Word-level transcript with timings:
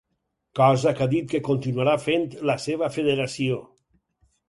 Cosa 0.59 0.93
que 0.99 1.03
ha 1.07 1.09
dit 1.11 1.27
que 1.35 1.43
continuarà 1.49 1.95
fent 2.07 2.27
la 2.53 2.59
seva 2.67 2.93
federació. 2.99 3.65